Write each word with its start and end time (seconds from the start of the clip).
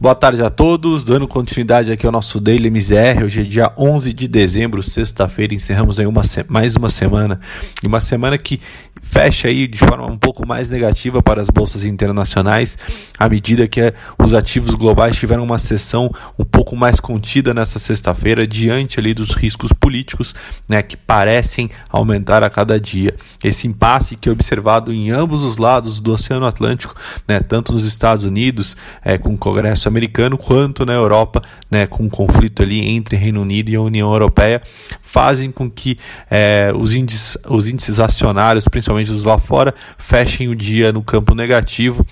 Boa 0.00 0.14
tarde 0.14 0.42
a 0.42 0.48
todos, 0.48 1.04
dando 1.04 1.28
continuidade 1.28 1.92
aqui 1.92 2.06
ao 2.06 2.12
nosso 2.12 2.40
Daily 2.40 2.70
MZR. 2.70 3.22
Hoje 3.22 3.42
é 3.42 3.44
dia 3.44 3.70
11 3.76 4.14
de 4.14 4.26
dezembro, 4.26 4.82
sexta-feira, 4.82 5.52
encerramos 5.52 6.00
aí 6.00 6.06
uma, 6.06 6.22
mais 6.48 6.74
uma 6.74 6.88
semana. 6.88 7.38
E 7.82 7.86
uma 7.86 8.00
semana 8.00 8.38
que 8.38 8.62
fecha 9.02 9.48
aí 9.48 9.66
de 9.66 9.76
forma 9.76 10.06
um 10.06 10.16
pouco 10.16 10.46
mais 10.46 10.70
negativa 10.70 11.22
para 11.22 11.42
as 11.42 11.50
bolsas 11.50 11.84
internacionais, 11.84 12.78
à 13.18 13.28
medida 13.28 13.68
que 13.68 13.92
os 14.18 14.32
ativos 14.32 14.74
globais 14.74 15.16
tiveram 15.16 15.42
uma 15.42 15.58
sessão 15.58 16.10
um 16.38 16.44
pouco 16.44 16.74
mais 16.74 16.98
contida 16.98 17.52
nesta 17.52 17.78
sexta-feira, 17.78 18.46
diante 18.46 18.98
ali 18.98 19.12
dos 19.12 19.32
riscos 19.32 19.70
políticos 19.70 20.34
né, 20.66 20.82
que 20.82 20.96
parecem 20.96 21.70
aumentar 21.90 22.42
a 22.42 22.48
cada 22.48 22.80
dia. 22.80 23.14
Esse 23.44 23.66
impasse 23.66 24.16
que 24.16 24.30
é 24.30 24.32
observado 24.32 24.92
em 24.92 25.10
ambos 25.10 25.42
os 25.42 25.58
lados 25.58 26.00
do 26.00 26.12
Oceano 26.12 26.46
Atlântico, 26.46 26.94
né, 27.28 27.40
tanto 27.40 27.72
nos 27.72 27.84
Estados 27.84 28.24
Unidos, 28.24 28.76
é, 29.04 29.18
com 29.18 29.34
o 29.34 29.38
Congresso 29.38 29.89
americano 29.90 30.38
quanto 30.38 30.86
na 30.86 30.94
Europa, 30.94 31.42
né, 31.70 31.86
com 31.86 32.06
o 32.06 32.10
conflito 32.10 32.62
ali 32.62 32.88
entre 32.88 33.16
Reino 33.16 33.42
Unido 33.42 33.70
e 33.70 33.76
a 33.76 33.80
União 33.80 34.10
Europeia, 34.10 34.62
fazem 35.00 35.50
com 35.50 35.70
que 35.70 35.98
é, 36.30 36.72
os, 36.74 36.94
índices, 36.94 37.36
os 37.48 37.66
índices 37.66 38.00
acionários, 38.00 38.66
principalmente 38.66 39.10
os 39.10 39.24
lá 39.24 39.38
fora, 39.38 39.74
fechem 39.98 40.48
o 40.48 40.56
dia 40.56 40.92
no 40.92 41.02
campo 41.02 41.34
negativo 41.34 42.06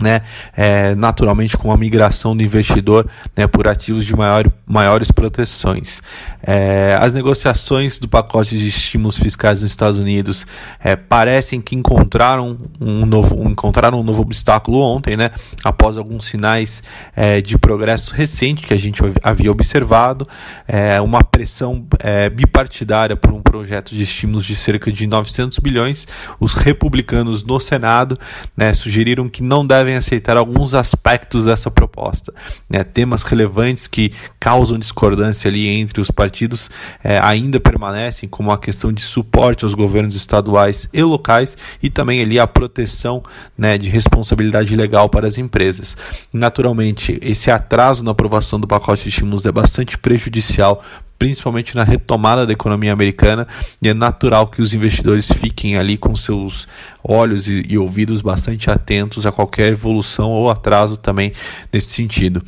né, 0.00 0.22
é, 0.56 0.94
naturalmente 0.94 1.56
com 1.56 1.72
a 1.72 1.76
migração 1.76 2.36
do 2.36 2.42
investidor 2.42 3.08
né, 3.36 3.46
por 3.46 3.66
ativos 3.66 4.04
de 4.04 4.14
maior, 4.14 4.50
maiores 4.66 5.10
proteções. 5.10 6.00
É, 6.42 6.96
as 7.00 7.12
negociações 7.12 7.98
do 7.98 8.08
pacote 8.08 8.56
de 8.58 8.68
estímulos 8.68 9.18
fiscais 9.18 9.62
nos 9.62 9.70
Estados 9.70 9.98
Unidos 9.98 10.46
é, 10.80 10.96
parecem 10.96 11.60
que 11.60 11.74
encontraram 11.74 12.56
um 12.80 13.04
novo, 13.04 13.48
encontraram 13.48 14.00
um 14.00 14.02
novo 14.02 14.22
obstáculo 14.22 14.80
ontem, 14.80 15.16
né, 15.16 15.30
após 15.64 15.96
alguns 15.96 16.26
sinais 16.26 16.82
é, 17.14 17.40
de 17.40 17.58
progresso 17.58 18.14
recente 18.14 18.66
que 18.66 18.74
a 18.74 18.78
gente 18.78 19.02
havia 19.22 19.50
observado, 19.50 20.26
é, 20.66 21.00
uma 21.00 21.22
pressão 21.24 21.86
é, 21.98 22.28
bipartidária 22.28 23.16
por 23.16 23.32
um 23.32 23.42
projeto 23.42 23.94
de 23.94 24.02
estímulos 24.02 24.44
de 24.44 24.54
cerca 24.56 24.90
de 24.92 25.06
900 25.06 25.58
bilhões. 25.58 26.06
Os 26.38 26.52
republicanos 26.54 27.42
no 27.42 27.58
Senado 27.60 28.18
né, 28.56 28.74
sugeriram 28.74 29.28
que 29.28 29.42
não 29.42 29.66
devem 29.66 29.87
devem 29.88 29.96
aceitar 29.96 30.36
alguns 30.36 30.74
aspectos 30.74 31.46
dessa 31.46 31.70
proposta. 31.70 32.32
Né? 32.68 32.84
Temas 32.84 33.22
relevantes 33.22 33.86
que 33.86 34.12
causam 34.38 34.78
discordância 34.78 35.48
ali 35.48 35.66
entre 35.66 36.00
os 36.00 36.10
partidos 36.10 36.70
é, 37.02 37.18
ainda 37.22 37.58
permanecem, 37.58 38.28
como 38.28 38.52
a 38.52 38.58
questão 38.58 38.92
de 38.92 39.00
suporte 39.00 39.64
aos 39.64 39.72
governos 39.72 40.14
estaduais 40.14 40.88
e 40.92 41.02
locais 41.02 41.56
e 41.82 41.88
também 41.88 42.20
ali 42.20 42.38
a 42.38 42.46
proteção 42.46 43.22
né, 43.56 43.78
de 43.78 43.88
responsabilidade 43.88 44.76
legal 44.76 45.08
para 45.08 45.26
as 45.26 45.38
empresas. 45.38 45.96
Naturalmente, 46.32 47.18
esse 47.22 47.50
atraso 47.50 48.04
na 48.04 48.10
aprovação 48.10 48.60
do 48.60 48.66
pacote 48.66 49.04
de 49.04 49.08
estímulos 49.08 49.46
é 49.46 49.52
bastante 49.52 49.96
prejudicial 49.96 50.84
principalmente 51.18 51.74
na 51.74 51.82
retomada 51.82 52.46
da 52.46 52.52
economia 52.52 52.92
americana, 52.92 53.46
e 53.82 53.88
é 53.88 53.94
natural 53.94 54.46
que 54.46 54.62
os 54.62 54.72
investidores 54.72 55.30
fiquem 55.32 55.76
ali 55.76 55.96
com 55.96 56.14
seus 56.14 56.68
olhos 57.02 57.48
e, 57.48 57.64
e 57.68 57.76
ouvidos 57.76 58.22
bastante 58.22 58.70
atentos 58.70 59.26
a 59.26 59.32
qualquer 59.32 59.72
evolução 59.72 60.30
ou 60.30 60.50
atraso 60.50 60.96
também 60.96 61.32
nesse 61.72 61.88
sentido. 61.88 62.42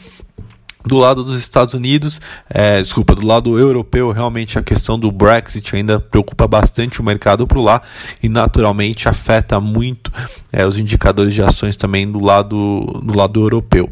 Do 0.84 0.97
lado 0.97 1.23
dos 1.23 1.39
Estados 1.39 1.75
Unidos, 1.75 2.20
é, 2.48 2.81
desculpa, 2.81 3.14
do 3.14 3.27
lado 3.27 3.59
europeu, 3.59 4.11
realmente 4.11 4.59
a 4.59 4.62
questão 4.62 4.98
do 4.98 5.12
Brexit 5.12 5.77
ainda 5.77 6.00
preocupa 6.00 6.48
bastante 6.48 7.00
o 7.00 7.05
mercado 7.05 7.47
por 7.47 7.61
lá 7.61 7.83
e 8.23 8.28
naturalmente 8.28 9.06
afeta 9.06 9.61
muito 9.61 10.11
é, 10.51 10.67
os 10.67 10.78
indicadores 10.78 11.34
de 11.34 11.42
ações 11.42 11.77
também 11.77 12.11
do 12.11 12.19
lado, 12.19 13.01
do 13.05 13.17
lado 13.17 13.41
europeu. 13.41 13.91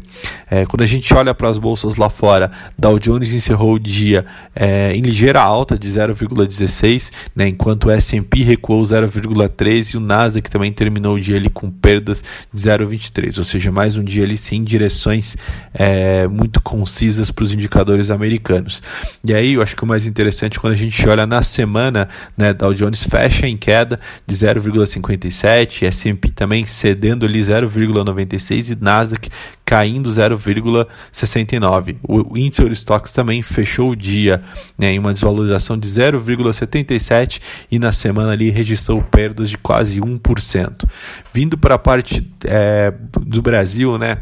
É, 0.49 0.65
quando 0.65 0.81
a 0.81 0.85
gente 0.87 1.13
olha 1.13 1.33
para 1.33 1.47
as 1.47 1.59
bolsas 1.59 1.95
lá 1.95 2.09
fora, 2.09 2.51
Dow 2.77 2.97
Jones 2.97 3.33
encerrou 3.33 3.75
o 3.75 3.79
dia 3.79 4.25
é, 4.55 4.91
em 4.93 5.01
ligeira 5.01 5.41
alta 5.41 5.77
de 5.77 5.87
0,16, 5.87 7.11
né, 7.35 7.47
enquanto 7.47 7.85
o 7.85 7.91
S&P 7.91 8.43
recuou 8.43 8.81
0,3 8.81 9.93
e 9.93 9.97
o 9.97 9.99
Nasdaq 9.99 10.49
também 10.49 10.73
terminou 10.73 11.15
o 11.15 11.19
dia 11.19 11.37
ali 11.37 11.49
com 11.49 11.69
perdas 11.69 12.23
de 12.51 12.59
0,23, 12.59 13.37
ou 13.37 13.43
seja, 13.43 13.71
mais 13.71 13.95
um 13.95 14.03
dia 14.03 14.23
ali 14.23 14.37
sim 14.37 14.63
direções 14.63 15.37
é, 15.73 16.27
muito 16.27 16.59
concisas 16.79 17.29
para 17.29 17.43
os 17.43 17.53
indicadores 17.53 18.09
americanos. 18.09 18.81
E 19.21 19.33
aí 19.33 19.55
eu 19.55 19.61
acho 19.61 19.75
que 19.75 19.83
o 19.83 19.87
mais 19.87 20.07
interessante 20.07 20.57
quando 20.57 20.71
a 20.71 20.77
gente 20.77 21.07
olha 21.09 21.27
na 21.27 21.43
semana, 21.43 22.07
né, 22.37 22.53
Dow 22.53 22.73
Jones 22.73 23.03
fecha 23.03 23.45
em 23.45 23.57
queda 23.57 23.99
de 24.25 24.33
0,57, 24.33 25.85
S&P 25.85 26.31
também 26.31 26.65
cedendo 26.65 27.25
ali 27.25 27.39
0,96 27.39 28.71
e 28.71 28.81
Nasdaq 28.81 29.29
caindo 29.65 30.09
0,69. 30.09 31.97
O 32.01 32.37
índice 32.37 32.61
Eurostox 32.61 33.11
também 33.11 33.43
fechou 33.43 33.91
o 33.91 33.95
dia 33.95 34.41
né, 34.77 34.93
em 34.93 34.99
uma 34.99 35.13
desvalorização 35.13 35.77
de 35.77 35.87
0,77 35.87 37.41
e 37.69 37.77
na 37.77 37.91
semana 37.91 38.31
ali 38.31 38.49
registrou 38.49 39.03
perdas 39.03 39.49
de 39.49 39.57
quase 39.57 39.99
1%. 39.99 40.89
Vindo 41.33 41.57
para 41.57 41.75
a 41.75 41.77
parte 41.77 42.25
é, 42.45 42.91
do 43.21 43.41
Brasil, 43.41 43.97
né, 43.97 44.17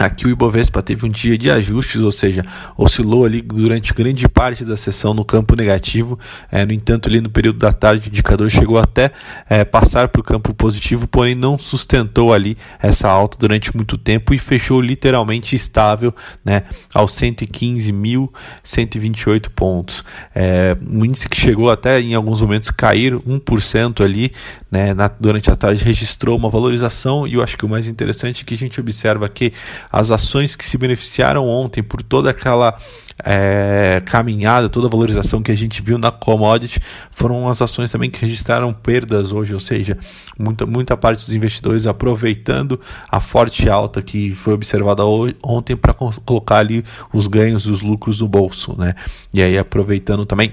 Aqui 0.00 0.26
o 0.26 0.30
Ibovespa 0.30 0.82
teve 0.82 1.04
um 1.04 1.10
dia 1.10 1.36
de 1.36 1.50
ajustes, 1.50 2.00
ou 2.00 2.10
seja, 2.10 2.42
oscilou 2.74 3.26
ali 3.26 3.42
durante 3.42 3.92
grande 3.92 4.26
parte 4.26 4.64
da 4.64 4.74
sessão 4.74 5.12
no 5.12 5.26
campo 5.26 5.54
negativo. 5.54 6.18
É, 6.50 6.64
no 6.64 6.72
entanto, 6.72 7.06
ali 7.06 7.20
no 7.20 7.28
período 7.28 7.58
da 7.58 7.70
tarde, 7.70 8.08
o 8.08 8.10
indicador 8.10 8.48
chegou 8.48 8.78
até 8.78 9.10
é, 9.46 9.62
passar 9.62 10.08
para 10.08 10.22
o 10.22 10.24
campo 10.24 10.54
positivo, 10.54 11.06
porém 11.06 11.34
não 11.34 11.58
sustentou 11.58 12.32
ali 12.32 12.56
essa 12.80 13.10
alta 13.10 13.36
durante 13.38 13.76
muito 13.76 13.98
tempo 13.98 14.32
e 14.32 14.38
fechou 14.38 14.80
literalmente 14.80 15.54
estável 15.54 16.14
né, 16.42 16.62
aos 16.94 17.12
115.128 17.16 19.50
pontos. 19.50 20.02
É, 20.34 20.74
um 20.90 21.04
índice 21.04 21.28
que 21.28 21.38
chegou 21.38 21.70
até 21.70 22.00
em 22.00 22.14
alguns 22.14 22.40
momentos 22.40 22.70
cair 22.70 23.16
1% 23.16 24.02
ali 24.02 24.32
né, 24.70 24.94
na, 24.94 25.08
durante 25.08 25.50
a 25.50 25.56
tarde, 25.56 25.84
registrou 25.84 26.38
uma 26.38 26.48
valorização 26.48 27.26
e 27.26 27.34
eu 27.34 27.42
acho 27.42 27.58
que 27.58 27.66
o 27.66 27.68
mais 27.68 27.86
interessante 27.86 28.42
é 28.42 28.46
que 28.46 28.54
a 28.54 28.58
gente 28.58 28.80
observa 28.80 29.28
que 29.28 29.52
as 29.90 30.10
ações 30.10 30.56
que 30.56 30.64
se 30.64 30.78
beneficiaram 30.78 31.46
ontem 31.46 31.82
por 31.82 32.02
toda 32.02 32.30
aquela 32.30 32.76
é, 33.24 34.02
caminhada, 34.06 34.68
toda 34.68 34.86
a 34.86 34.90
valorização 34.90 35.42
que 35.42 35.50
a 35.50 35.54
gente 35.54 35.82
viu 35.82 35.98
na 35.98 36.10
commodity, 36.10 36.80
foram 37.10 37.48
as 37.48 37.60
ações 37.60 37.90
também 37.90 38.10
que 38.10 38.20
registraram 38.20 38.72
perdas 38.72 39.32
hoje, 39.32 39.52
ou 39.52 39.60
seja, 39.60 39.98
muita, 40.38 40.64
muita 40.66 40.96
parte 40.96 41.24
dos 41.24 41.34
investidores 41.34 41.86
aproveitando 41.86 42.80
a 43.10 43.20
forte 43.20 43.68
alta 43.68 44.00
que 44.00 44.34
foi 44.34 44.54
observada 44.54 45.04
hoje, 45.04 45.36
ontem 45.42 45.76
para 45.76 45.92
colocar 45.94 46.58
ali 46.58 46.84
os 47.12 47.26
ganhos, 47.26 47.66
os 47.66 47.82
lucros 47.82 48.20
no 48.20 48.28
bolso, 48.28 48.74
né? 48.78 48.94
E 49.32 49.42
aí 49.42 49.58
aproveitando 49.58 50.24
também 50.24 50.52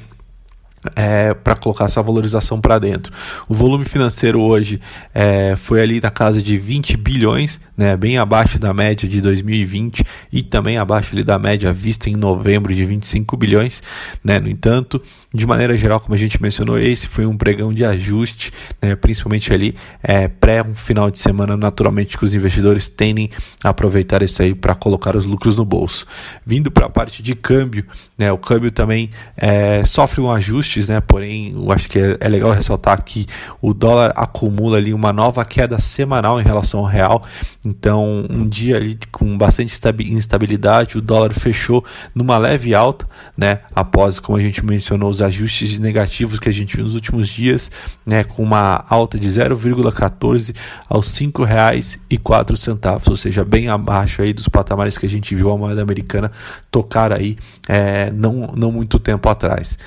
é, 0.95 1.33
para 1.33 1.55
colocar 1.55 1.85
essa 1.85 2.01
valorização 2.01 2.61
para 2.61 2.79
dentro. 2.79 3.11
O 3.47 3.53
volume 3.53 3.85
financeiro 3.85 4.41
hoje 4.41 4.79
é, 5.13 5.55
foi 5.55 5.81
ali 5.81 5.99
na 5.99 6.11
casa 6.11 6.41
de 6.41 6.57
20 6.57 6.97
bilhões, 6.97 7.59
né, 7.75 7.95
bem 7.95 8.17
abaixo 8.17 8.57
da 8.59 8.73
média 8.73 9.07
de 9.07 9.21
2020 9.21 10.03
e 10.31 10.43
também 10.43 10.77
abaixo 10.77 11.13
ali 11.13 11.23
da 11.23 11.37
média 11.37 11.71
vista 11.71 12.09
em 12.09 12.15
novembro 12.15 12.73
de 12.73 12.85
25 12.85 13.35
bilhões. 13.37 13.83
Né? 14.23 14.39
No 14.39 14.49
entanto, 14.49 15.01
de 15.33 15.45
maneira 15.45 15.77
geral, 15.77 15.99
como 15.99 16.15
a 16.15 16.17
gente 16.17 16.41
mencionou, 16.41 16.79
esse 16.79 17.07
foi 17.07 17.25
um 17.25 17.37
pregão 17.37 17.71
de 17.71 17.83
ajuste, 17.83 18.51
né, 18.81 18.95
principalmente 18.95 19.51
ali 19.53 19.75
é, 20.01 20.27
pré 20.27 20.63
um 20.63 20.75
final 20.75 21.11
de 21.11 21.19
semana, 21.19 21.57
naturalmente 21.57 22.17
que 22.17 22.23
os 22.23 22.33
investidores 22.33 22.89
tendem 22.89 23.29
a 23.63 23.69
aproveitar 23.69 24.21
isso 24.21 24.41
aí 24.41 24.55
para 24.55 24.73
colocar 24.75 25.15
os 25.15 25.25
lucros 25.25 25.57
no 25.57 25.65
bolso. 25.65 26.05
Vindo 26.45 26.71
para 26.71 26.85
a 26.85 26.89
parte 26.89 27.21
de 27.21 27.35
câmbio, 27.35 27.85
né, 28.17 28.31
o 28.31 28.37
câmbio 28.37 28.71
também 28.71 29.09
é, 29.35 29.83
sofre 29.85 30.21
um 30.21 30.31
ajuste, 30.31 30.76
né, 30.87 31.01
porém 31.01 31.53
eu 31.55 31.71
acho 31.71 31.89
que 31.89 31.97
é, 31.97 32.17
é 32.19 32.29
legal 32.29 32.51
ressaltar 32.51 33.03
que 33.03 33.25
o 33.61 33.73
dólar 33.73 34.13
acumula 34.15 34.77
ali 34.77 34.93
uma 34.93 35.11
nova 35.11 35.43
queda 35.43 35.79
semanal 35.79 36.39
em 36.39 36.43
relação 36.43 36.81
ao 36.81 36.85
real 36.85 37.23
então, 37.67 38.25
um 38.29 38.47
dia 38.47 38.77
ali 38.77 38.97
com 39.11 39.37
bastante 39.37 39.77
instabilidade, 39.99 40.97
o 40.97 41.01
dólar 41.01 41.33
fechou 41.33 41.83
numa 42.15 42.37
leve 42.37 42.73
alta, 42.73 43.05
né? 43.35 43.59
Após, 43.75 44.19
como 44.19 44.37
a 44.37 44.41
gente 44.41 44.65
mencionou, 44.65 45.09
os 45.09 45.21
ajustes 45.21 45.77
negativos 45.77 46.39
que 46.39 46.47
a 46.47 46.51
gente 46.51 46.77
viu 46.77 46.85
nos 46.85 46.93
últimos 46.93 47.27
dias, 47.27 47.69
né? 48.05 48.23
Com 48.23 48.41
uma 48.41 48.85
alta 48.87 49.19
de 49.19 49.27
0,14 49.27 50.55
aos 50.87 51.19
R$ 51.19 51.27
5,04, 51.27 53.09
ou 53.09 53.17
seja, 53.17 53.43
bem 53.43 53.67
abaixo 53.67 54.21
aí 54.21 54.31
dos 54.31 54.47
patamares 54.47 54.97
que 54.97 55.05
a 55.05 55.09
gente 55.09 55.35
viu 55.35 55.51
a 55.51 55.57
moeda 55.57 55.81
americana 55.81 56.31
tocar 56.71 57.11
aí 57.11 57.37
é, 57.67 58.09
não, 58.11 58.53
não 58.55 58.71
muito 58.71 58.97
tempo 58.97 59.27
atrás. 59.27 59.77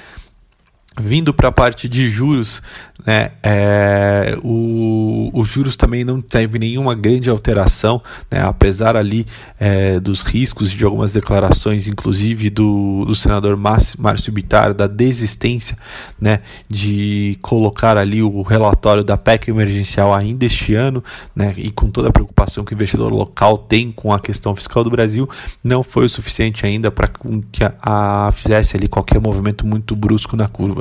Vindo 0.99 1.33
para 1.33 1.49
a 1.49 1.53
parte 1.53 1.89
de 1.89 2.11
juros, 2.11 2.61
né, 3.07 3.31
é, 3.45 4.37
o, 4.43 5.31
os 5.33 5.49
juros 5.49 5.77
também 5.77 6.03
não 6.03 6.21
teve 6.21 6.59
nenhuma 6.59 6.97
grande 6.97 7.31
alteração, 7.31 8.03
né, 8.29 8.43
apesar 8.43 8.97
ali 8.97 9.25
é, 9.59 10.01
dos 10.01 10.21
riscos 10.23 10.73
de 10.73 10.85
algumas 10.85 11.13
declarações, 11.13 11.87
inclusive 11.87 12.51
do, 12.51 13.05
do 13.07 13.15
senador 13.15 13.57
Márcio, 13.57 14.03
Márcio 14.03 14.33
Bitar, 14.33 14.75
da 14.75 14.89
desistência 14.89 15.79
né, 16.21 16.41
de 16.69 17.39
colocar 17.41 17.97
ali 17.97 18.21
o 18.21 18.43
relatório 18.43 19.05
da 19.05 19.17
PEC 19.17 19.49
emergencial 19.49 20.13
ainda 20.13 20.45
este 20.45 20.75
ano, 20.75 21.05
né, 21.37 21.55
e 21.57 21.71
com 21.71 21.89
toda 21.89 22.09
a 22.09 22.13
preocupação 22.13 22.65
que 22.65 22.73
o 22.73 22.75
investidor 22.75 23.13
local 23.13 23.57
tem 23.57 23.93
com 23.93 24.13
a 24.13 24.19
questão 24.19 24.57
fiscal 24.57 24.83
do 24.83 24.91
Brasil, 24.91 25.31
não 25.63 25.85
foi 25.85 26.07
o 26.07 26.09
suficiente 26.09 26.67
ainda 26.67 26.91
para 26.91 27.09
que 27.53 27.63
a, 27.63 28.27
a 28.27 28.33
fizesse 28.33 28.77
ali 28.77 28.89
qualquer 28.89 29.21
movimento 29.21 29.65
muito 29.65 29.95
brusco 29.95 30.37
na 30.37 30.49
curva 30.49 30.81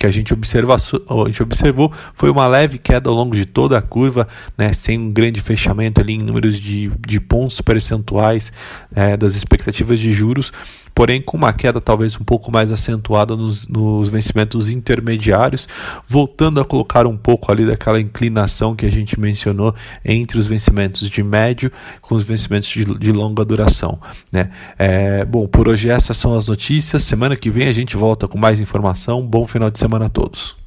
que 0.00 0.06
a 0.06 0.10
gente, 0.10 0.32
observa, 0.32 0.74
a 0.74 1.26
gente 1.26 1.42
observou 1.42 1.92
foi 2.14 2.30
uma 2.30 2.46
leve 2.46 2.78
queda 2.78 3.10
ao 3.10 3.14
longo 3.14 3.36
de 3.36 3.44
toda 3.44 3.76
a 3.76 3.82
curva, 3.82 4.26
né, 4.56 4.72
sem 4.72 4.98
um 4.98 5.12
grande 5.12 5.42
fechamento 5.42 6.00
ali 6.00 6.14
em 6.14 6.22
números 6.22 6.58
de, 6.58 6.90
de 7.06 7.20
pontos 7.20 7.60
percentuais 7.60 8.50
é, 8.94 9.14
das 9.14 9.36
expectativas 9.36 10.00
de 10.00 10.10
juros, 10.10 10.54
porém 10.94 11.20
com 11.20 11.36
uma 11.36 11.52
queda 11.52 11.80
talvez 11.82 12.18
um 12.18 12.24
pouco 12.24 12.50
mais 12.50 12.72
acentuada 12.72 13.36
nos, 13.36 13.68
nos 13.68 14.08
vencimentos 14.08 14.68
intermediários, 14.70 15.68
voltando 16.08 16.60
a 16.60 16.64
colocar 16.64 17.06
um 17.06 17.16
pouco 17.16 17.52
ali 17.52 17.66
daquela 17.66 18.00
inclinação 18.00 18.74
que 18.74 18.86
a 18.86 18.90
gente 18.90 19.20
mencionou 19.20 19.74
entre 20.04 20.38
os 20.38 20.46
vencimentos 20.46 21.10
de 21.10 21.22
médio 21.22 21.70
com 22.00 22.14
os 22.14 22.22
vencimentos 22.22 22.68
de, 22.68 22.84
de 22.84 23.12
longa 23.12 23.44
duração. 23.44 24.00
Né? 24.32 24.50
É, 24.78 25.24
bom, 25.24 25.46
por 25.46 25.68
hoje 25.68 25.90
essas 25.90 26.16
são 26.16 26.36
as 26.36 26.48
notícias. 26.48 27.02
Semana 27.02 27.36
que 27.36 27.50
vem 27.50 27.68
a 27.68 27.72
gente 27.72 27.96
volta 27.96 28.26
com 28.26 28.38
mais 28.38 28.60
informação. 28.60 29.26
Bom 29.26 29.46
final 29.46 29.70
de 29.70 29.78
semana 29.90 30.06
a 30.06 30.08
todos. 30.08 30.59